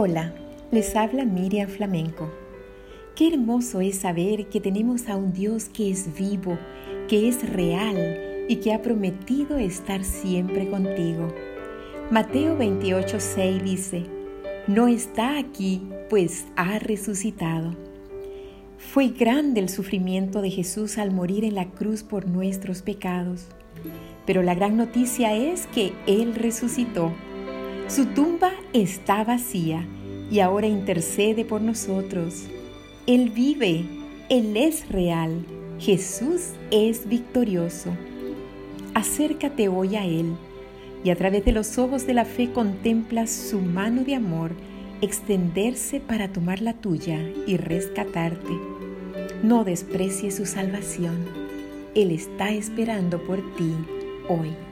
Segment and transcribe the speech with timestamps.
[0.00, 0.32] Hola,
[0.70, 2.30] les habla Miriam Flamenco.
[3.16, 6.56] Qué hermoso es saber que tenemos a un Dios que es vivo,
[7.08, 11.34] que es real y que ha prometido estar siempre contigo.
[12.12, 14.04] Mateo 28:6 dice,
[14.68, 17.74] no está aquí, pues ha resucitado.
[18.78, 23.48] Fue grande el sufrimiento de Jesús al morir en la cruz por nuestros pecados,
[24.26, 27.12] pero la gran noticia es que Él resucitó
[27.88, 29.86] su tumba está vacía
[30.30, 32.44] y ahora intercede por nosotros.
[33.06, 33.84] Él vive,
[34.28, 35.44] Él es real,
[35.78, 37.90] Jesús es victorioso.
[38.94, 40.34] Acércate hoy a Él
[41.02, 44.52] y a través de los ojos de la fe contemplas su mano de amor
[45.00, 48.52] extenderse para tomar la tuya y rescatarte.
[49.42, 51.24] No desprecies su salvación.
[51.94, 53.72] Él está esperando por ti
[54.28, 54.67] hoy.